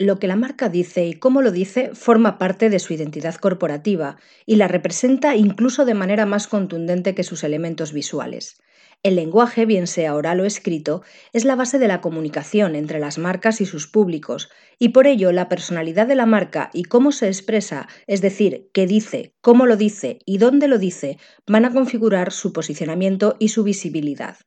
Lo 0.00 0.18
que 0.18 0.26
la 0.26 0.34
marca 0.34 0.68
dice 0.68 1.06
y 1.06 1.14
cómo 1.14 1.40
lo 1.40 1.52
dice 1.52 1.94
forma 1.94 2.36
parte 2.36 2.68
de 2.68 2.80
su 2.80 2.92
identidad 2.92 3.36
corporativa 3.36 4.16
y 4.44 4.56
la 4.56 4.66
representa 4.66 5.36
incluso 5.36 5.84
de 5.84 5.94
manera 5.94 6.26
más 6.26 6.48
contundente 6.48 7.14
que 7.14 7.22
sus 7.22 7.44
elementos 7.44 7.92
visuales. 7.92 8.60
El 9.04 9.14
lenguaje, 9.14 9.66
bien 9.66 9.86
sea 9.86 10.16
oral 10.16 10.40
o 10.40 10.46
escrito, 10.46 11.02
es 11.32 11.44
la 11.44 11.54
base 11.54 11.78
de 11.78 11.86
la 11.86 12.00
comunicación 12.00 12.74
entre 12.74 12.98
las 12.98 13.18
marcas 13.18 13.60
y 13.60 13.66
sus 13.66 13.86
públicos, 13.86 14.50
y 14.80 14.88
por 14.88 15.06
ello 15.06 15.30
la 15.30 15.48
personalidad 15.48 16.08
de 16.08 16.16
la 16.16 16.26
marca 16.26 16.70
y 16.72 16.84
cómo 16.84 17.12
se 17.12 17.28
expresa, 17.28 17.86
es 18.08 18.20
decir, 18.20 18.70
qué 18.72 18.88
dice, 18.88 19.36
cómo 19.42 19.64
lo 19.64 19.76
dice 19.76 20.18
y 20.26 20.38
dónde 20.38 20.66
lo 20.66 20.78
dice, 20.78 21.18
van 21.46 21.66
a 21.66 21.72
configurar 21.72 22.32
su 22.32 22.52
posicionamiento 22.52 23.36
y 23.38 23.48
su 23.50 23.62
visibilidad. 23.62 24.38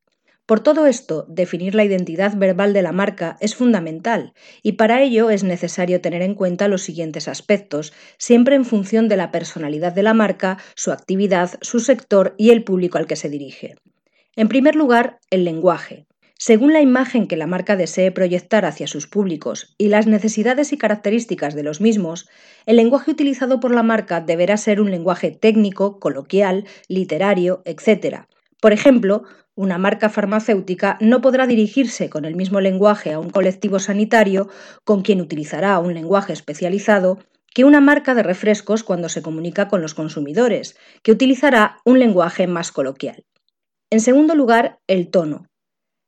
Por 0.47 0.61
todo 0.61 0.85
esto, 0.87 1.25
definir 1.27 1.75
la 1.75 1.83
identidad 1.83 2.37
verbal 2.37 2.71
de 2.71 2.81
la 2.81 2.93
marca 2.93 3.35
es 3.41 3.53
fundamental 3.53 4.31
y 4.63 4.71
para 4.71 5.01
ello 5.03 5.29
es 5.29 5.43
necesario 5.43 5.99
tener 5.99 6.21
en 6.21 6.35
cuenta 6.35 6.69
los 6.69 6.83
siguientes 6.83 7.27
aspectos, 7.27 7.91
siempre 8.17 8.55
en 8.55 8.63
función 8.63 9.09
de 9.09 9.17
la 9.17 9.29
personalidad 9.29 9.91
de 9.91 10.03
la 10.03 10.13
marca, 10.13 10.57
su 10.73 10.93
actividad, 10.93 11.59
su 11.59 11.81
sector 11.81 12.33
y 12.37 12.51
el 12.51 12.63
público 12.63 12.97
al 12.97 13.07
que 13.07 13.17
se 13.17 13.27
dirige. 13.27 13.75
En 14.37 14.47
primer 14.47 14.77
lugar, 14.77 15.19
el 15.31 15.43
lenguaje. 15.43 16.05
Según 16.39 16.71
la 16.71 16.79
imagen 16.79 17.27
que 17.27 17.35
la 17.35 17.47
marca 17.47 17.75
desee 17.75 18.11
proyectar 18.11 18.63
hacia 18.63 18.87
sus 18.87 19.05
públicos 19.05 19.75
y 19.77 19.89
las 19.89 20.07
necesidades 20.07 20.71
y 20.71 20.77
características 20.77 21.55
de 21.55 21.63
los 21.63 21.81
mismos, 21.81 22.29
el 22.65 22.77
lenguaje 22.77 23.11
utilizado 23.11 23.59
por 23.59 23.75
la 23.75 23.83
marca 23.83 24.21
deberá 24.21 24.55
ser 24.55 24.79
un 24.79 24.91
lenguaje 24.91 25.31
técnico, 25.31 25.99
coloquial, 25.99 26.65
literario, 26.87 27.63
etc. 27.65 28.27
Por 28.61 28.71
ejemplo, 28.71 29.23
una 29.57 29.79
marca 29.79 30.07
farmacéutica 30.09 30.97
no 31.01 31.19
podrá 31.19 31.47
dirigirse 31.47 32.09
con 32.09 32.25
el 32.25 32.35
mismo 32.35 32.61
lenguaje 32.61 33.11
a 33.11 33.19
un 33.19 33.31
colectivo 33.31 33.79
sanitario 33.79 34.49
con 34.83 35.01
quien 35.01 35.19
utilizará 35.19 35.79
un 35.79 35.95
lenguaje 35.95 36.31
especializado 36.31 37.17
que 37.55 37.65
una 37.65 37.81
marca 37.81 38.13
de 38.13 38.21
refrescos 38.21 38.83
cuando 38.83 39.09
se 39.09 39.23
comunica 39.23 39.67
con 39.67 39.81
los 39.81 39.95
consumidores, 39.95 40.77
que 41.01 41.11
utilizará 41.11 41.77
un 41.85 41.97
lenguaje 41.97 42.45
más 42.45 42.71
coloquial. 42.71 43.25
En 43.89 43.99
segundo 43.99 44.35
lugar, 44.35 44.79
el 44.85 45.09
tono. 45.09 45.47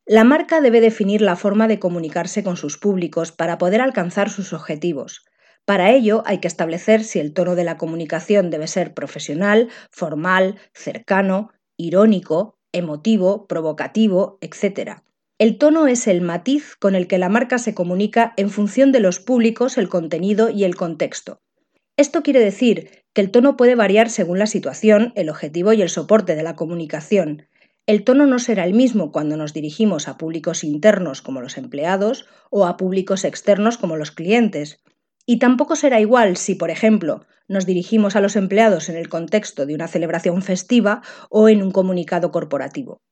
La 0.05 0.23
marca 0.23 0.61
debe 0.61 0.79
definir 0.79 1.21
la 1.21 1.35
forma 1.35 1.67
de 1.67 1.79
comunicarse 1.79 2.43
con 2.43 2.55
sus 2.55 2.77
públicos 2.77 3.31
para 3.31 3.57
poder 3.57 3.81
alcanzar 3.81 4.29
sus 4.29 4.53
objetivos. 4.53 5.25
Para 5.65 5.89
ello 5.89 6.21
hay 6.27 6.37
que 6.37 6.47
establecer 6.47 7.03
si 7.03 7.17
el 7.17 7.33
tono 7.33 7.55
de 7.55 7.63
la 7.63 7.77
comunicación 7.77 8.51
debe 8.51 8.67
ser 8.67 8.93
profesional, 8.93 9.69
formal, 9.89 10.59
cercano, 10.73 11.49
irónico, 11.77 12.58
emotivo, 12.71 13.47
provocativo, 13.47 14.37
etc. 14.41 15.01
El 15.37 15.57
tono 15.57 15.87
es 15.87 16.07
el 16.07 16.21
matiz 16.21 16.75
con 16.77 16.95
el 16.95 17.07
que 17.07 17.17
la 17.17 17.29
marca 17.29 17.57
se 17.57 17.73
comunica 17.73 18.33
en 18.37 18.49
función 18.49 18.91
de 18.91 18.99
los 18.99 19.19
públicos, 19.19 19.77
el 19.77 19.89
contenido 19.89 20.49
y 20.49 20.65
el 20.65 20.75
contexto. 20.75 21.39
Esto 21.95 22.23
quiere 22.23 22.39
decir 22.39 23.03
que 23.13 23.21
el 23.21 23.31
tono 23.31 23.57
puede 23.57 23.75
variar 23.75 24.09
según 24.09 24.39
la 24.39 24.47
situación, 24.47 25.11
el 25.15 25.29
objetivo 25.29 25.73
y 25.73 25.81
el 25.81 25.89
soporte 25.89 26.35
de 26.35 26.43
la 26.43 26.55
comunicación. 26.55 27.47
El 27.85 28.03
tono 28.03 28.25
no 28.27 28.39
será 28.39 28.65
el 28.65 28.73
mismo 28.73 29.11
cuando 29.11 29.35
nos 29.35 29.51
dirigimos 29.51 30.07
a 30.07 30.17
públicos 30.17 30.63
internos 30.63 31.21
como 31.21 31.41
los 31.41 31.57
empleados 31.57 32.27
o 32.49 32.65
a 32.65 32.77
públicos 32.77 33.25
externos 33.25 33.77
como 33.77 33.97
los 33.97 34.11
clientes. 34.11 34.79
Y 35.29 35.37
tampoco 35.37 35.75
será 35.75 35.99
igual 36.01 36.37
si, 36.37 36.55
por 36.55 36.71
ejemplo, 36.71 37.27
nos 37.47 37.67
dirigimos 37.67 38.15
a 38.15 38.19
los 38.19 38.35
empleados 38.35 38.89
en 38.89 38.97
el 38.97 39.09
contexto 39.09 39.67
de 39.67 39.75
una 39.75 39.87
celebración 39.87 40.41
festiva 40.41 41.03
o 41.29 41.49
en 41.49 41.61
un 41.61 41.69
comunicado 41.69 42.31
corporativo. 42.31 43.03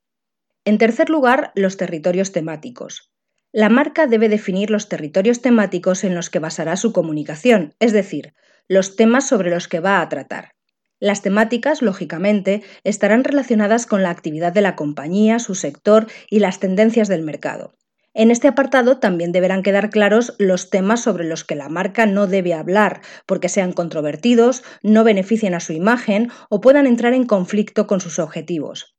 En 0.66 0.80
tercer 0.80 1.12
lugar, 1.12 1.52
los 1.54 1.78
territorios 1.78 2.32
temáticos. 2.32 3.12
La 3.52 3.70
marca 3.70 4.08
debe 4.08 4.30
definir 4.30 4.72
los 4.72 4.90
territorios 4.90 5.44
temáticos 5.44 6.04
en 6.04 6.16
los 6.16 6.32
que 6.32 6.40
basará 6.40 6.76
su 6.76 6.92
comunicación, 6.92 7.76
es 7.80 7.94
decir, 7.94 8.34
los 8.68 8.96
temas 8.96 9.28
sobre 9.28 9.52
los 9.52 9.68
que 9.68 9.80
va 9.80 10.02
a 10.02 10.10
tratar. 10.10 10.54
Las 11.00 11.22
temáticas, 11.22 11.84
lógicamente, 11.84 12.64
estarán 12.84 13.26
relacionadas 13.26 13.86
con 13.86 14.02
la 14.02 14.10
actividad 14.10 14.54
de 14.54 14.62
la 14.62 14.76
compañía, 14.76 15.38
su 15.38 15.54
sector 15.54 16.08
y 16.32 16.40
las 16.40 16.60
tendencias 16.60 17.10
del 17.10 17.22
mercado. 17.22 17.76
En 18.20 18.32
este 18.32 18.48
apartado 18.48 18.98
también 18.98 19.32
deberán 19.32 19.62
quedar 19.62 19.92
claros 19.92 20.34
los 20.40 20.72
temas 20.72 21.04
sobre 21.04 21.24
los 21.24 21.44
que 21.44 21.54
la 21.54 21.70
marca 21.70 22.08
no 22.08 22.26
debe 22.26 22.56
hablar, 22.56 23.02
porque 23.28 23.48
sean 23.48 23.74
controvertidos, 23.74 24.64
no 24.82 25.04
beneficien 25.04 25.54
a 25.54 25.60
su 25.60 25.72
imagen 25.72 26.32
o 26.50 26.60
puedan 26.60 26.88
entrar 26.88 27.14
en 27.14 27.28
conflicto 27.28 27.86
con 27.86 28.02
sus 28.02 28.18
objetivos. 28.18 28.96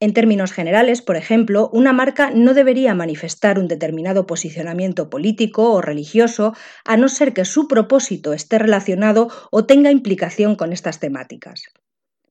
En 0.00 0.12
términos 0.12 0.50
generales, 0.50 1.02
por 1.02 1.14
ejemplo, 1.14 1.70
una 1.72 1.92
marca 1.92 2.32
no 2.34 2.52
debería 2.52 2.96
manifestar 2.96 3.60
un 3.60 3.68
determinado 3.68 4.26
posicionamiento 4.26 5.08
político 5.08 5.72
o 5.72 5.80
religioso 5.80 6.52
a 6.84 6.96
no 6.96 7.08
ser 7.08 7.34
que 7.34 7.44
su 7.44 7.68
propósito 7.68 8.32
esté 8.32 8.58
relacionado 8.58 9.28
o 9.52 9.66
tenga 9.66 9.92
implicación 9.92 10.56
con 10.56 10.72
estas 10.72 10.98
temáticas. 10.98 11.62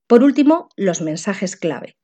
Por 0.06 0.22
último, 0.22 0.68
los 0.76 1.00
mensajes 1.00 1.56
clave. 1.56 1.97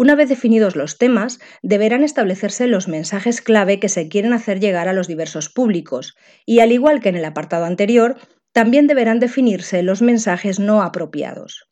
Una 0.00 0.14
vez 0.14 0.30
definidos 0.30 0.76
los 0.76 0.96
temas, 0.96 1.40
deberán 1.62 2.04
establecerse 2.04 2.66
los 2.66 2.88
mensajes 2.88 3.42
clave 3.42 3.78
que 3.78 3.90
se 3.90 4.08
quieren 4.08 4.32
hacer 4.32 4.58
llegar 4.58 4.88
a 4.88 4.94
los 4.94 5.08
diversos 5.08 5.50
públicos 5.50 6.16
y, 6.46 6.60
al 6.60 6.72
igual 6.72 7.02
que 7.02 7.10
en 7.10 7.16
el 7.16 7.24
apartado 7.26 7.66
anterior, 7.66 8.16
también 8.52 8.86
deberán 8.86 9.20
definirse 9.20 9.82
los 9.82 10.00
mensajes 10.00 10.58
no 10.58 10.80
apropiados. 10.80 11.68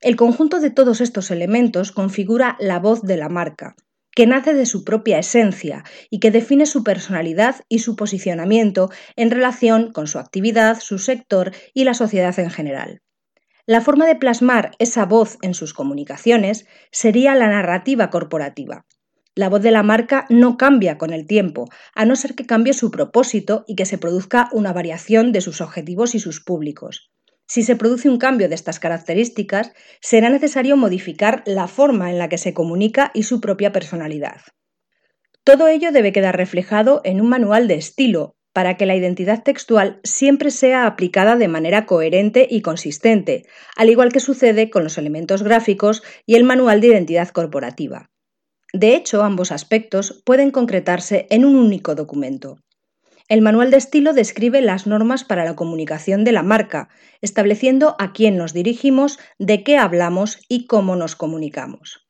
El 0.00 0.16
conjunto 0.16 0.58
de 0.58 0.70
todos 0.70 1.00
estos 1.00 1.30
elementos 1.30 1.92
configura 1.92 2.56
la 2.58 2.80
voz 2.80 3.02
de 3.02 3.16
la 3.16 3.28
marca, 3.28 3.76
que 4.16 4.26
nace 4.26 4.52
de 4.52 4.66
su 4.66 4.82
propia 4.82 5.20
esencia 5.20 5.84
y 6.10 6.18
que 6.18 6.32
define 6.32 6.66
su 6.66 6.82
personalidad 6.82 7.60
y 7.68 7.78
su 7.78 7.94
posicionamiento 7.94 8.90
en 9.14 9.30
relación 9.30 9.92
con 9.92 10.08
su 10.08 10.18
actividad, 10.18 10.80
su 10.80 10.98
sector 10.98 11.52
y 11.72 11.84
la 11.84 11.94
sociedad 11.94 12.36
en 12.40 12.50
general. 12.50 13.00
La 13.66 13.80
forma 13.80 14.06
de 14.06 14.16
plasmar 14.16 14.72
esa 14.78 15.04
voz 15.04 15.38
en 15.42 15.54
sus 15.54 15.74
comunicaciones 15.74 16.66
sería 16.90 17.34
la 17.34 17.48
narrativa 17.48 18.10
corporativa. 18.10 18.86
La 19.34 19.48
voz 19.48 19.62
de 19.62 19.70
la 19.70 19.82
marca 19.82 20.26
no 20.28 20.56
cambia 20.56 20.98
con 20.98 21.12
el 21.12 21.26
tiempo, 21.26 21.68
a 21.94 22.04
no 22.04 22.16
ser 22.16 22.34
que 22.34 22.46
cambie 22.46 22.72
su 22.72 22.90
propósito 22.90 23.64
y 23.66 23.76
que 23.76 23.86
se 23.86 23.96
produzca 23.96 24.48
una 24.52 24.72
variación 24.72 25.32
de 25.32 25.40
sus 25.40 25.60
objetivos 25.60 26.14
y 26.14 26.18
sus 26.18 26.42
públicos. 26.42 27.10
Si 27.46 27.62
se 27.62 27.76
produce 27.76 28.08
un 28.08 28.18
cambio 28.18 28.48
de 28.48 28.54
estas 28.54 28.80
características, 28.80 29.72
será 30.00 30.30
necesario 30.30 30.76
modificar 30.76 31.42
la 31.46 31.68
forma 31.68 32.10
en 32.10 32.18
la 32.18 32.28
que 32.28 32.38
se 32.38 32.54
comunica 32.54 33.10
y 33.14 33.24
su 33.24 33.40
propia 33.40 33.72
personalidad. 33.72 34.40
Todo 35.42 35.68
ello 35.68 35.90
debe 35.90 36.12
quedar 36.12 36.36
reflejado 36.36 37.00
en 37.04 37.20
un 37.20 37.28
manual 37.28 37.66
de 37.66 37.74
estilo, 37.74 38.36
para 38.52 38.76
que 38.76 38.86
la 38.86 38.96
identidad 38.96 39.42
textual 39.42 40.00
siempre 40.02 40.50
sea 40.50 40.86
aplicada 40.86 41.36
de 41.36 41.48
manera 41.48 41.86
coherente 41.86 42.46
y 42.50 42.62
consistente, 42.62 43.46
al 43.76 43.90
igual 43.90 44.12
que 44.12 44.20
sucede 44.20 44.70
con 44.70 44.84
los 44.84 44.98
elementos 44.98 45.42
gráficos 45.42 46.02
y 46.26 46.34
el 46.34 46.44
manual 46.44 46.80
de 46.80 46.88
identidad 46.88 47.28
corporativa. 47.28 48.10
De 48.72 48.94
hecho, 48.94 49.22
ambos 49.22 49.52
aspectos 49.52 50.22
pueden 50.24 50.50
concretarse 50.50 51.26
en 51.30 51.44
un 51.44 51.56
único 51.56 51.94
documento. 51.94 52.58
El 53.28 53.42
manual 53.42 53.70
de 53.70 53.76
estilo 53.76 54.12
describe 54.12 54.60
las 54.60 54.88
normas 54.88 55.22
para 55.22 55.44
la 55.44 55.54
comunicación 55.54 56.24
de 56.24 56.32
la 56.32 56.42
marca, 56.42 56.88
estableciendo 57.20 57.94
a 58.00 58.12
quién 58.12 58.36
nos 58.36 58.52
dirigimos, 58.52 59.20
de 59.38 59.62
qué 59.62 59.76
hablamos 59.76 60.40
y 60.48 60.66
cómo 60.66 60.96
nos 60.96 61.14
comunicamos. 61.14 62.09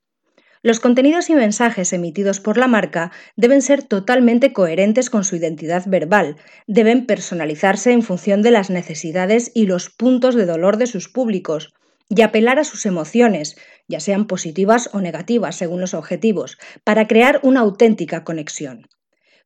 Los 0.63 0.79
contenidos 0.79 1.31
y 1.31 1.35
mensajes 1.35 1.93
emitidos 1.95 2.39
por 2.39 2.59
la 2.59 2.67
marca 2.67 3.13
deben 3.35 3.63
ser 3.63 3.83
totalmente 3.83 4.53
coherentes 4.53 5.09
con 5.09 5.25
su 5.25 5.37
identidad 5.37 5.85
verbal, 5.87 6.37
deben 6.67 7.07
personalizarse 7.07 7.93
en 7.93 8.03
función 8.03 8.43
de 8.43 8.51
las 8.51 8.69
necesidades 8.69 9.51
y 9.55 9.65
los 9.65 9.89
puntos 9.89 10.35
de 10.35 10.45
dolor 10.45 10.77
de 10.77 10.87
sus 10.87 11.09
públicos, 11.09 11.73
y 12.11 12.21
apelar 12.21 12.59
a 12.59 12.65
sus 12.65 12.85
emociones, 12.85 13.57
ya 13.89 14.01
sean 14.01 14.27
positivas 14.27 14.91
o 14.93 15.01
negativas 15.01 15.57
según 15.57 15.81
los 15.81 15.95
objetivos, 15.95 16.59
para 16.85 17.07
crear 17.07 17.41
una 17.43 17.61
auténtica 17.61 18.25
conexión. 18.25 18.87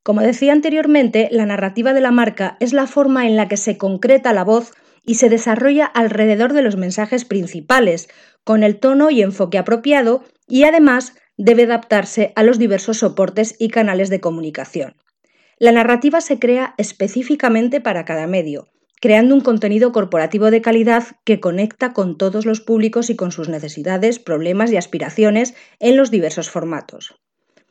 Como 0.03 0.21
decía 0.21 0.53
anteriormente, 0.53 1.29
la 1.31 1.47
narrativa 1.47 1.95
de 1.95 2.01
la 2.01 2.11
marca 2.11 2.57
es 2.59 2.73
la 2.73 2.87
forma 2.87 3.27
en 3.27 3.37
la 3.37 3.47
que 3.47 3.57
se 3.57 3.79
concreta 3.79 4.33
la 4.33 4.45
voz 4.45 4.73
y 5.07 5.15
se 5.15 5.29
desarrolla 5.29 5.85
alrededor 5.85 6.55
de 6.55 6.63
los 6.63 6.77
mensajes 6.77 7.25
principales, 7.25 8.09
con 8.45 8.63
el 8.63 8.79
tono 8.79 9.11
y 9.11 9.23
enfoque 9.23 9.59
apropiado 9.59 10.23
y 10.47 10.65
además 10.65 11.15
debe 11.37 11.65
adaptarse 11.65 12.33
a 12.37 12.43
los 12.43 12.59
diversos 12.59 12.99
soportes 12.99 13.57
y 13.59 13.69
canales 13.69 14.11
de 14.11 14.21
comunicación. 14.21 14.95
La 15.59 15.73
narrativa 15.73 16.21
se 16.21 16.39
crea 16.39 16.75
específicamente 16.79 17.81
para 17.81 18.05
cada 18.05 18.27
medio, 18.27 18.69
creando 19.01 19.35
un 19.35 19.41
contenido 19.41 19.93
corporativo 19.93 20.51
de 20.51 20.63
calidad 20.63 21.05
que 21.25 21.41
conecta 21.41 21.93
con 21.93 22.17
todos 22.17 22.47
los 22.47 22.61
públicos 22.61 23.11
y 23.11 23.17
con 23.17 23.33
sus 23.33 23.49
necesidades, 23.49 24.19
problemas 24.19 24.73
y 24.73 24.77
aspiraciones 24.77 25.55
en 25.79 25.97
los 25.97 26.11
diversos 26.11 26.51
formatos. 26.51 27.15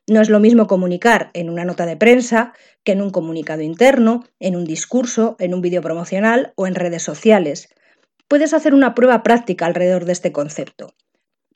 No 0.07 0.19
es 0.19 0.29
lo 0.29 0.39
mismo 0.39 0.67
comunicar 0.67 1.31
en 1.33 1.49
una 1.49 1.63
nota 1.63 1.85
de 1.85 1.95
prensa 1.95 2.53
que 2.83 2.91
en 2.91 3.01
un 3.01 3.09
comunicado 3.09 3.61
interno, 3.61 4.25
en 4.39 4.55
un 4.55 4.65
discurso, 4.65 5.37
en 5.39 5.53
un 5.53 5.61
vídeo 5.61 5.81
promocional 5.81 6.51
o 6.55 6.67
en 6.67 6.75
redes 6.75 7.03
sociales. 7.03 7.73
Puedes 8.27 8.53
hacer 8.53 8.73
una 8.73 8.95
prueba 8.95 9.23
práctica 9.23 9.65
alrededor 9.65 10.05
de 10.05 10.13
este 10.13 10.31
concepto. 10.31 10.93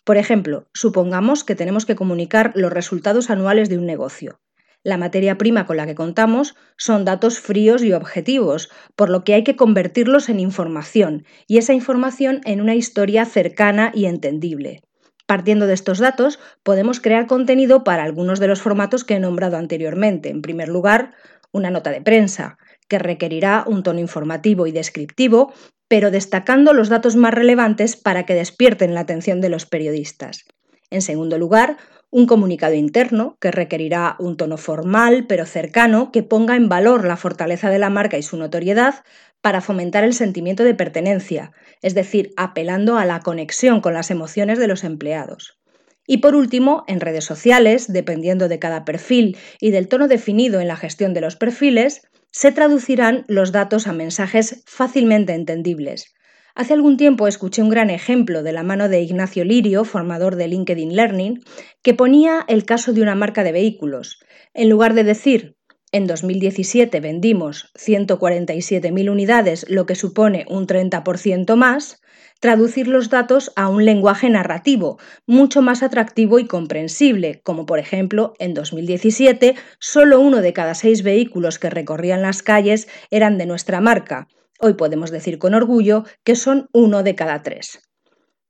Por 0.03 0.17
ejemplo, 0.17 0.67
supongamos 0.73 1.43
que 1.43 1.55
tenemos 1.55 1.85
que 1.85 1.95
comunicar 1.95 2.51
los 2.55 2.71
resultados 2.71 3.29
anuales 3.29 3.67
de 3.69 3.77
un 3.77 3.85
negocio. 3.85 4.39
La 4.83 4.97
materia 4.97 5.37
prima 5.37 5.65
con 5.65 5.75
la 5.75 5.85
que 5.85 5.95
contamos 5.95 6.55
son 6.77 7.03
datos 7.03 7.39
fríos 7.39 7.83
y 7.83 7.91
objetivos, 7.91 8.69
por 8.95 9.09
lo 9.09 9.25
que 9.25 9.33
hay 9.33 9.43
que 9.43 9.57
convertirlos 9.57 10.29
en 10.29 10.39
información 10.39 11.25
y 11.45 11.57
esa 11.57 11.73
información 11.73 12.39
en 12.45 12.61
una 12.61 12.75
historia 12.75 13.25
cercana 13.25 13.91
y 13.93 14.05
entendible. 14.05 14.81
Partiendo 15.25 15.67
de 15.67 15.73
estos 15.73 15.99
datos, 15.99 16.39
podemos 16.63 17.01
crear 17.01 17.27
contenido 17.27 17.83
para 17.83 18.03
algunos 18.03 18.39
de 18.39 18.47
los 18.47 18.61
formatos 18.61 19.03
que 19.03 19.15
he 19.15 19.19
nombrado 19.19 19.57
anteriormente. 19.57 20.29
En 20.29 20.41
primer 20.41 20.69
lugar, 20.69 21.15
una 21.51 21.69
nota 21.69 21.91
de 21.91 22.01
prensa, 22.01 22.57
que 22.87 22.97
requerirá 22.97 23.65
un 23.67 23.83
tono 23.83 23.99
informativo 23.99 24.67
y 24.67 24.71
descriptivo, 24.71 25.53
pero 25.87 26.11
destacando 26.11 26.73
los 26.73 26.89
datos 26.89 27.15
más 27.15 27.33
relevantes 27.33 27.95
para 27.95 28.25
que 28.25 28.33
despierten 28.33 28.93
la 28.93 29.01
atención 29.01 29.41
de 29.41 29.49
los 29.49 29.65
periodistas. 29.65 30.45
En 30.89 31.01
segundo 31.01 31.37
lugar, 31.37 31.77
un 32.09 32.25
comunicado 32.25 32.73
interno 32.73 33.37
que 33.41 33.51
requerirá 33.51 34.15
un 34.19 34.37
tono 34.37 34.57
formal 34.57 35.25
pero 35.27 35.45
cercano 35.45 36.11
que 36.11 36.23
ponga 36.23 36.55
en 36.55 36.69
valor 36.69 37.05
la 37.05 37.17
fortaleza 37.17 37.69
de 37.69 37.79
la 37.79 37.89
marca 37.89 38.17
y 38.17 38.23
su 38.23 38.37
notoriedad 38.37 39.03
para 39.41 39.61
fomentar 39.61 40.03
el 40.03 40.13
sentimiento 40.13 40.63
de 40.63 40.73
pertenencia, 40.73 41.51
es 41.81 41.93
decir, 41.93 42.31
apelando 42.37 42.97
a 42.97 43.05
la 43.05 43.19
conexión 43.19 43.81
con 43.81 43.93
las 43.93 44.09
emociones 44.09 44.59
de 44.59 44.67
los 44.67 44.83
empleados. 44.83 45.59
Y 46.07 46.17
por 46.19 46.35
último, 46.35 46.85
en 46.87 47.01
redes 47.01 47.25
sociales, 47.25 47.91
dependiendo 47.91 48.47
de 48.47 48.59
cada 48.59 48.85
perfil 48.85 49.37
y 49.59 49.71
del 49.71 49.89
tono 49.89 50.07
definido 50.07 50.61
en 50.61 50.69
la 50.69 50.77
gestión 50.77 51.13
de 51.13 51.21
los 51.21 51.35
perfiles, 51.35 52.07
se 52.31 52.51
traducirán 52.51 53.25
los 53.27 53.51
datos 53.51 53.87
a 53.87 53.93
mensajes 53.93 54.63
fácilmente 54.65 55.33
entendibles. 55.33 56.13
Hace 56.55 56.73
algún 56.73 56.97
tiempo 56.97 57.27
escuché 57.27 57.61
un 57.61 57.69
gran 57.69 57.89
ejemplo 57.89 58.41
de 58.41 58.51
la 58.51 58.63
mano 58.63 58.89
de 58.89 59.01
Ignacio 59.01 59.43
Lirio, 59.43 59.83
formador 59.85 60.35
de 60.35 60.47
LinkedIn 60.47 60.95
Learning, 60.95 61.43
que 61.83 61.93
ponía 61.93 62.43
el 62.47 62.65
caso 62.65 62.93
de 62.93 63.01
una 63.01 63.13
marca 63.13 63.43
de 63.43 63.51
vehículos. 63.51 64.19
En 64.53 64.69
lugar 64.69 64.95
de 64.95 65.03
decir 65.03 65.57
en 65.91 66.05
2017 66.05 66.99
vendimos 66.99 67.71
147.000 67.75 69.09
unidades, 69.09 69.65
lo 69.69 69.85
que 69.85 69.95
supone 69.95 70.45
un 70.49 70.67
30% 70.67 71.55
más, 71.55 72.01
traducir 72.39 72.87
los 72.87 73.09
datos 73.09 73.51
a 73.55 73.69
un 73.69 73.85
lenguaje 73.85 74.29
narrativo, 74.29 74.99
mucho 75.25 75.61
más 75.61 75.83
atractivo 75.83 76.39
y 76.39 76.47
comprensible, 76.47 77.41
como 77.43 77.65
por 77.65 77.79
ejemplo, 77.79 78.33
en 78.39 78.53
2017 78.53 79.55
solo 79.79 80.19
uno 80.19 80.41
de 80.41 80.53
cada 80.53 80.75
seis 80.75 81.03
vehículos 81.03 81.59
que 81.59 81.69
recorrían 81.69 82.21
las 82.21 82.43
calles 82.43 82.87
eran 83.11 83.37
de 83.37 83.45
nuestra 83.45 83.81
marca. 83.81 84.27
Hoy 84.59 84.73
podemos 84.73 85.11
decir 85.11 85.39
con 85.39 85.53
orgullo 85.53 86.03
que 86.23 86.35
son 86.35 86.69
uno 86.73 87.03
de 87.03 87.15
cada 87.15 87.43
tres. 87.43 87.81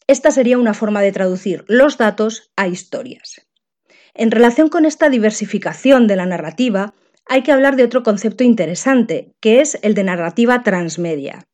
Esta 0.07 0.31
sería 0.31 0.57
una 0.57 0.73
forma 0.73 1.01
de 1.01 1.11
traducir 1.11 1.65
los 1.67 1.97
datos 1.97 2.51
a 2.55 2.67
historias. 2.67 3.47
En 4.13 4.31
relación 4.31 4.69
con 4.69 4.85
esta 4.85 5.09
diversificación 5.09 6.07
de 6.07 6.15
la 6.15 6.25
narrativa, 6.25 6.93
hay 7.25 7.43
que 7.43 7.51
hablar 7.51 7.75
de 7.75 7.83
otro 7.83 8.03
concepto 8.03 8.43
interesante, 8.43 9.35
que 9.41 9.59
es 9.59 9.77
el 9.81 9.93
de 9.93 10.05
narrativa 10.05 10.63
transmedia. 10.63 11.47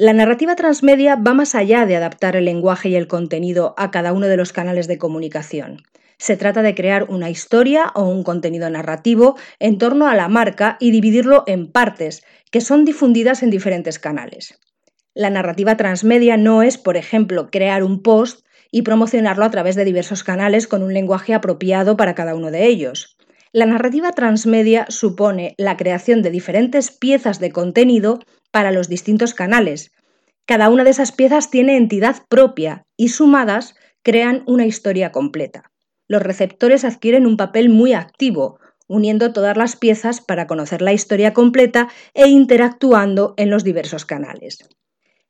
La 0.00 0.12
narrativa 0.12 0.54
transmedia 0.54 1.16
va 1.16 1.34
más 1.34 1.56
allá 1.56 1.84
de 1.84 1.96
adaptar 1.96 2.36
el 2.36 2.44
lenguaje 2.44 2.88
y 2.88 2.94
el 2.94 3.08
contenido 3.08 3.74
a 3.76 3.90
cada 3.90 4.12
uno 4.12 4.28
de 4.28 4.36
los 4.36 4.52
canales 4.52 4.86
de 4.86 4.96
comunicación. 4.96 5.82
Se 6.18 6.36
trata 6.36 6.62
de 6.62 6.76
crear 6.76 7.06
una 7.08 7.30
historia 7.30 7.90
o 7.96 8.04
un 8.04 8.22
contenido 8.22 8.70
narrativo 8.70 9.36
en 9.58 9.76
torno 9.76 10.06
a 10.06 10.14
la 10.14 10.28
marca 10.28 10.76
y 10.78 10.92
dividirlo 10.92 11.42
en 11.48 11.72
partes, 11.72 12.22
que 12.52 12.60
son 12.60 12.84
difundidas 12.84 13.42
en 13.42 13.50
diferentes 13.50 13.98
canales. 13.98 14.60
La 15.14 15.30
narrativa 15.30 15.76
transmedia 15.76 16.36
no 16.36 16.62
es, 16.62 16.78
por 16.78 16.96
ejemplo, 16.96 17.50
crear 17.50 17.82
un 17.82 18.00
post 18.00 18.46
y 18.70 18.82
promocionarlo 18.82 19.44
a 19.44 19.50
través 19.50 19.74
de 19.74 19.84
diversos 19.84 20.22
canales 20.22 20.68
con 20.68 20.84
un 20.84 20.94
lenguaje 20.94 21.34
apropiado 21.34 21.96
para 21.96 22.14
cada 22.14 22.36
uno 22.36 22.52
de 22.52 22.66
ellos. 22.66 23.18
La 23.50 23.66
narrativa 23.66 24.12
transmedia 24.12 24.86
supone 24.90 25.54
la 25.58 25.76
creación 25.76 26.22
de 26.22 26.30
diferentes 26.30 26.92
piezas 26.92 27.40
de 27.40 27.50
contenido 27.50 28.20
para 28.50 28.72
los 28.72 28.88
distintos 28.88 29.34
canales. 29.34 29.90
Cada 30.46 30.68
una 30.68 30.84
de 30.84 30.90
esas 30.90 31.12
piezas 31.12 31.50
tiene 31.50 31.76
entidad 31.76 32.22
propia 32.28 32.86
y 32.96 33.08
sumadas 33.08 33.74
crean 34.02 34.42
una 34.46 34.66
historia 34.66 35.12
completa. 35.12 35.70
Los 36.06 36.22
receptores 36.22 36.84
adquieren 36.84 37.26
un 37.26 37.36
papel 37.36 37.68
muy 37.68 37.92
activo, 37.92 38.58
uniendo 38.86 39.32
todas 39.32 39.56
las 39.56 39.76
piezas 39.76 40.20
para 40.22 40.46
conocer 40.46 40.80
la 40.80 40.94
historia 40.94 41.34
completa 41.34 41.88
e 42.14 42.28
interactuando 42.28 43.34
en 43.36 43.50
los 43.50 43.62
diversos 43.64 44.06
canales. 44.06 44.66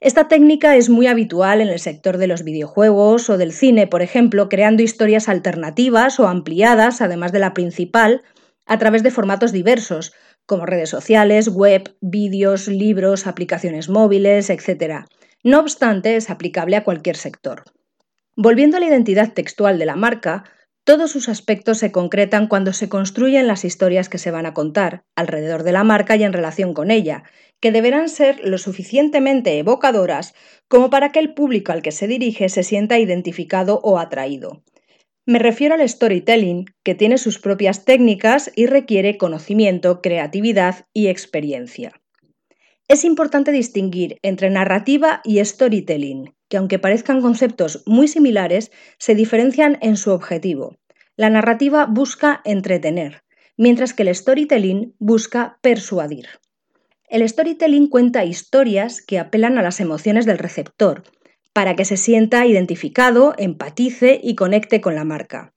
Esta 0.00 0.28
técnica 0.28 0.76
es 0.76 0.88
muy 0.88 1.08
habitual 1.08 1.60
en 1.60 1.68
el 1.68 1.80
sector 1.80 2.18
de 2.18 2.28
los 2.28 2.44
videojuegos 2.44 3.28
o 3.30 3.36
del 3.36 3.52
cine, 3.52 3.88
por 3.88 4.00
ejemplo, 4.00 4.48
creando 4.48 4.84
historias 4.84 5.28
alternativas 5.28 6.20
o 6.20 6.28
ampliadas, 6.28 7.00
además 7.00 7.32
de 7.32 7.40
la 7.40 7.52
principal, 7.52 8.22
a 8.64 8.78
través 8.78 9.02
de 9.02 9.10
formatos 9.10 9.50
diversos, 9.50 10.12
como 10.48 10.64
redes 10.64 10.88
sociales, 10.88 11.48
web, 11.48 11.94
vídeos, 12.00 12.68
libros, 12.68 13.26
aplicaciones 13.26 13.90
móviles, 13.90 14.48
etc. 14.48 15.04
No 15.44 15.60
obstante, 15.60 16.16
es 16.16 16.30
aplicable 16.30 16.74
a 16.76 16.84
cualquier 16.84 17.16
sector. 17.16 17.64
Volviendo 18.34 18.78
a 18.78 18.80
la 18.80 18.86
identidad 18.86 19.34
textual 19.34 19.78
de 19.78 19.84
la 19.84 19.94
marca, 19.94 20.44
todos 20.84 21.10
sus 21.12 21.28
aspectos 21.28 21.76
se 21.76 21.92
concretan 21.92 22.46
cuando 22.46 22.72
se 22.72 22.88
construyen 22.88 23.46
las 23.46 23.66
historias 23.66 24.08
que 24.08 24.16
se 24.16 24.30
van 24.30 24.46
a 24.46 24.54
contar 24.54 25.04
alrededor 25.16 25.64
de 25.64 25.72
la 25.72 25.84
marca 25.84 26.16
y 26.16 26.24
en 26.24 26.32
relación 26.32 26.72
con 26.72 26.90
ella, 26.90 27.24
que 27.60 27.70
deberán 27.70 28.08
ser 28.08 28.40
lo 28.42 28.56
suficientemente 28.56 29.58
evocadoras 29.58 30.32
como 30.66 30.88
para 30.88 31.12
que 31.12 31.18
el 31.18 31.34
público 31.34 31.72
al 31.72 31.82
que 31.82 31.92
se 31.92 32.06
dirige 32.06 32.48
se 32.48 32.62
sienta 32.62 32.98
identificado 32.98 33.80
o 33.82 33.98
atraído. 33.98 34.62
Me 35.28 35.38
refiero 35.38 35.74
al 35.74 35.86
storytelling, 35.86 36.64
que 36.82 36.94
tiene 36.94 37.18
sus 37.18 37.38
propias 37.38 37.84
técnicas 37.84 38.50
y 38.56 38.64
requiere 38.64 39.18
conocimiento, 39.18 40.00
creatividad 40.00 40.86
y 40.94 41.08
experiencia. 41.08 41.92
Es 42.88 43.04
importante 43.04 43.52
distinguir 43.52 44.18
entre 44.22 44.48
narrativa 44.48 45.20
y 45.24 45.44
storytelling, 45.44 46.34
que 46.48 46.56
aunque 46.56 46.78
parezcan 46.78 47.20
conceptos 47.20 47.82
muy 47.84 48.08
similares, 48.08 48.72
se 48.96 49.14
diferencian 49.14 49.76
en 49.82 49.98
su 49.98 50.12
objetivo. 50.12 50.78
La 51.14 51.28
narrativa 51.28 51.84
busca 51.84 52.40
entretener, 52.46 53.22
mientras 53.58 53.92
que 53.92 54.04
el 54.04 54.14
storytelling 54.14 54.94
busca 54.98 55.58
persuadir. 55.60 56.28
El 57.10 57.28
storytelling 57.28 57.88
cuenta 57.88 58.24
historias 58.24 59.02
que 59.02 59.18
apelan 59.18 59.58
a 59.58 59.62
las 59.62 59.80
emociones 59.80 60.24
del 60.24 60.38
receptor, 60.38 61.02
para 61.58 61.74
que 61.74 61.84
se 61.84 61.96
sienta 61.96 62.46
identificado, 62.46 63.34
empatice 63.36 64.20
y 64.22 64.36
conecte 64.36 64.80
con 64.80 64.94
la 64.94 65.02
marca. 65.02 65.54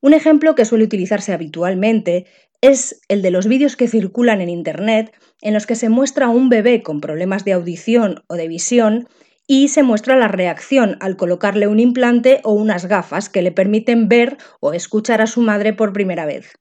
Un 0.00 0.12
ejemplo 0.12 0.56
que 0.56 0.64
suele 0.64 0.82
utilizarse 0.82 1.32
habitualmente 1.32 2.26
es 2.60 3.00
el 3.06 3.22
de 3.22 3.30
los 3.30 3.46
vídeos 3.46 3.76
que 3.76 3.86
circulan 3.86 4.40
en 4.40 4.48
Internet 4.48 5.16
en 5.42 5.54
los 5.54 5.66
que 5.66 5.76
se 5.76 5.88
muestra 5.88 6.26
a 6.26 6.30
un 6.30 6.48
bebé 6.48 6.82
con 6.82 7.00
problemas 7.00 7.44
de 7.44 7.52
audición 7.52 8.24
o 8.26 8.34
de 8.34 8.48
visión 8.48 9.06
y 9.46 9.68
se 9.68 9.84
muestra 9.84 10.16
la 10.16 10.26
reacción 10.26 10.96
al 10.98 11.16
colocarle 11.16 11.68
un 11.68 11.78
implante 11.78 12.40
o 12.42 12.52
unas 12.52 12.86
gafas 12.86 13.28
que 13.28 13.40
le 13.40 13.52
permiten 13.52 14.08
ver 14.08 14.38
o 14.58 14.72
escuchar 14.72 15.20
a 15.20 15.28
su 15.28 15.40
madre 15.40 15.72
por 15.72 15.92
primera 15.92 16.26
vez. 16.26 16.58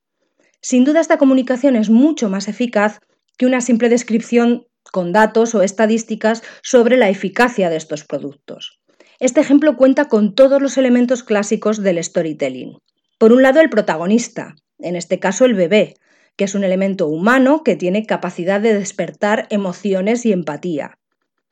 Sin 0.62 0.83
duda 0.83 1.01
esta 1.01 1.17
comunicación 1.17 1.75
es 1.75 1.89
mucho 1.89 2.29
más 2.29 2.47
eficaz 2.47 3.00
que 3.39 3.47
una 3.47 3.62
simple 3.62 3.89
descripción 3.89 4.67
con 4.91 5.12
datos 5.12 5.55
o 5.55 5.63
estadísticas 5.63 6.43
sobre 6.62 6.97
la 6.97 7.09
eficacia 7.09 7.71
de 7.71 7.77
estos 7.77 8.03
productos. 8.03 8.83
Este 9.24 9.39
ejemplo 9.39 9.77
cuenta 9.77 10.10
con 10.10 10.36
todos 10.36 10.62
los 10.62 10.77
elementos 10.77 11.24
clásicos 11.24 11.82
del 11.82 12.03
storytelling. 12.03 12.80
Por 13.18 13.32
un 13.32 13.42
lado, 13.42 13.62
el 13.62 13.70
protagonista, 13.70 14.56
en 14.80 14.98
este 14.98 15.18
caso 15.20 15.46
el 15.46 15.53
bebé, 15.53 15.94
que 16.36 16.44
es 16.44 16.56
un 16.56 16.65
elemento 16.65 17.08
humano 17.08 17.63
que 17.63 17.77
tiene 17.77 18.06
capacidad 18.06 18.60
de 18.60 18.74
despertar 18.74 19.48
emociones 19.50 20.25
y 20.25 20.34
empatía. 20.34 21.00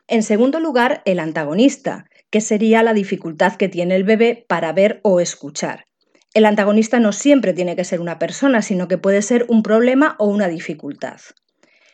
En 0.06 0.22
segundo 0.22 0.60
lugar, 0.60 1.00
el 1.06 1.18
antagonista, 1.18 2.04
que 2.28 2.42
sería 2.42 2.82
la 2.82 2.92
dificultad 2.92 3.54
que 3.54 3.70
tiene 3.70 3.96
el 3.96 4.04
bebé 4.04 4.44
para 4.46 4.74
ver 4.74 5.00
o 5.02 5.18
escuchar. 5.18 5.86
El 6.34 6.44
antagonista 6.44 7.00
no 7.00 7.12
siempre 7.12 7.54
tiene 7.54 7.74
que 7.74 7.84
ser 7.84 8.02
una 8.02 8.18
persona, 8.18 8.60
sino 8.60 8.86
que 8.86 8.98
puede 8.98 9.22
ser 9.22 9.46
un 9.48 9.62
problema 9.62 10.14
o 10.18 10.26
una 10.26 10.48
dificultad. 10.48 11.20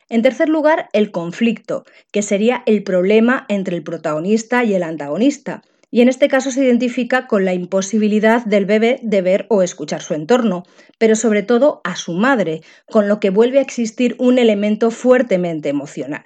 En 0.09 0.23
tercer 0.23 0.49
lugar, 0.49 0.89
el 0.93 1.11
conflicto, 1.11 1.85
que 2.13 2.23
sería 2.23 2.63
el 2.67 2.83
problema 2.83 3.45
entre 3.49 3.77
el 3.77 3.83
protagonista 3.83 4.65
y 4.65 4.75
el 4.75 4.83
antagonista, 4.83 5.63
y 5.91 6.03
en 6.03 6.09
este 6.09 6.29
caso 6.29 6.51
se 6.51 6.65
identifica 6.65 7.27
con 7.27 7.45
la 7.45 7.55
imposibilidad 7.55 8.45
del 8.45 8.67
bebé 8.67 9.01
de 9.03 9.23
ver 9.23 9.47
o 9.49 9.63
escuchar 9.63 10.03
su 10.03 10.15
entorno, 10.15 10.65
pero 10.99 11.15
sobre 11.15 11.43
todo 11.43 11.81
a 11.85 11.97
su 11.97 12.13
madre, 12.13 12.63
con 12.91 13.09
lo 13.09 13.21
que 13.21 13.31
vuelve 13.31 13.59
a 13.59 13.63
existir 13.63 14.15
un 14.19 14.39
elemento 14.39 14.91
fuertemente 14.91 15.69
emocional. 15.69 16.25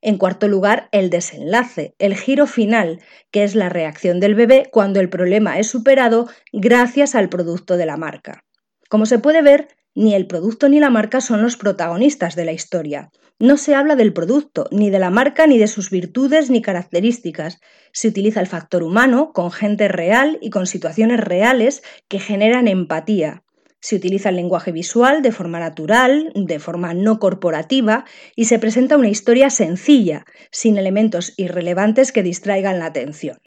En 0.00 0.18
cuarto 0.18 0.48
lugar, 0.48 0.88
el 0.90 1.10
desenlace, 1.10 1.94
el 2.00 2.16
giro 2.16 2.48
final, 2.48 3.00
que 3.30 3.44
es 3.44 3.54
la 3.54 3.68
reacción 3.68 4.18
del 4.18 4.34
bebé 4.34 4.68
cuando 4.72 4.98
el 4.98 5.08
problema 5.08 5.60
es 5.60 5.68
superado 5.68 6.28
gracias 6.52 7.14
al 7.14 7.28
producto 7.28 7.76
de 7.76 7.86
la 7.86 7.96
marca. 7.96 8.44
Como 8.88 9.06
se 9.06 9.20
puede 9.20 9.42
ver, 9.42 9.68
ni 9.94 10.14
el 10.14 10.26
producto 10.26 10.68
ni 10.68 10.80
la 10.80 10.90
marca 10.90 11.20
son 11.20 11.42
los 11.42 11.56
protagonistas 11.56 12.34
de 12.34 12.44
la 12.44 12.52
historia. 12.52 13.10
No 13.38 13.56
se 13.56 13.74
habla 13.74 13.96
del 13.96 14.12
producto, 14.12 14.68
ni 14.70 14.90
de 14.90 14.98
la 14.98 15.10
marca, 15.10 15.46
ni 15.46 15.58
de 15.58 15.66
sus 15.66 15.90
virtudes 15.90 16.48
ni 16.48 16.62
características. 16.62 17.60
Se 17.92 18.08
utiliza 18.08 18.40
el 18.40 18.46
factor 18.46 18.82
humano 18.82 19.32
con 19.32 19.50
gente 19.50 19.88
real 19.88 20.38
y 20.40 20.50
con 20.50 20.66
situaciones 20.66 21.20
reales 21.20 21.82
que 22.08 22.20
generan 22.20 22.68
empatía. 22.68 23.42
Se 23.80 23.96
utiliza 23.96 24.28
el 24.28 24.36
lenguaje 24.36 24.70
visual 24.70 25.22
de 25.22 25.32
forma 25.32 25.58
natural, 25.58 26.30
de 26.36 26.60
forma 26.60 26.94
no 26.94 27.18
corporativa, 27.18 28.04
y 28.36 28.44
se 28.44 28.60
presenta 28.60 28.96
una 28.96 29.08
historia 29.08 29.50
sencilla, 29.50 30.24
sin 30.52 30.78
elementos 30.78 31.34
irrelevantes 31.36 32.12
que 32.12 32.22
distraigan 32.22 32.78
la 32.78 32.86
atención. 32.86 33.38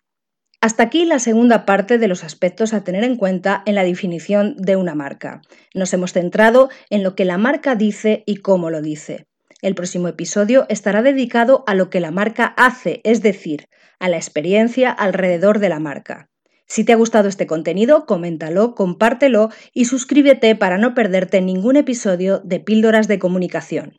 Hasta 0.65 0.81
aquí 0.81 1.05
la 1.05 1.19
segunda 1.19 1.63
parte 1.63 1.99
de 1.99 2.07
los 2.07 2.23
aspectos 2.23 2.73
a 2.73 2.83
tener 2.83 3.03
en 3.03 3.17
cuenta 3.17 3.61
en 3.67 3.75
la 3.75 3.83
definición 3.83 4.55
de 4.57 4.75
una 4.75 4.95
marca. 4.95 5.43
Nos 5.75 5.93
hemos 5.93 6.11
centrado 6.11 6.69
en 6.89 7.03
lo 7.03 7.13
que 7.13 7.23
la 7.23 7.37
marca 7.37 7.75
dice 7.75 8.23
y 8.25 8.37
cómo 8.37 8.71
lo 8.71 8.81
dice. 8.81 9.27
El 9.61 9.75
próximo 9.75 10.07
episodio 10.07 10.65
estará 10.67 11.03
dedicado 11.03 11.63
a 11.67 11.75
lo 11.75 11.91
que 11.91 11.99
la 11.99 12.09
marca 12.09 12.55
hace, 12.57 13.01
es 13.03 13.21
decir, 13.21 13.67
a 13.99 14.09
la 14.09 14.17
experiencia 14.17 14.89
alrededor 14.89 15.59
de 15.59 15.69
la 15.69 15.77
marca. 15.77 16.31
Si 16.65 16.83
te 16.83 16.93
ha 16.93 16.95
gustado 16.95 17.29
este 17.29 17.45
contenido, 17.45 18.07
coméntalo, 18.07 18.73
compártelo 18.73 19.51
y 19.71 19.85
suscríbete 19.85 20.55
para 20.55 20.79
no 20.79 20.95
perderte 20.95 21.41
ningún 21.41 21.75
episodio 21.75 22.39
de 22.39 22.59
Píldoras 22.59 23.07
de 23.07 23.19
Comunicación. 23.19 23.97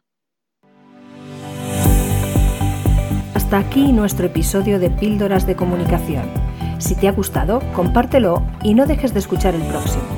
Hasta 3.35 3.59
aquí 3.59 3.93
nuestro 3.93 4.27
episodio 4.27 4.81
de 4.81 4.91
Píldoras 4.91 5.47
de 5.47 5.55
Comunicación. 5.55 6.46
Si 6.79 6.95
te 6.95 7.09
ha 7.09 7.13
gustado, 7.13 7.61
compártelo 7.75 8.43
y 8.63 8.75
no 8.75 8.87
dejes 8.87 9.13
de 9.15 9.21
escuchar 9.21 9.55
el 9.55 9.63
próximo. 9.63 10.16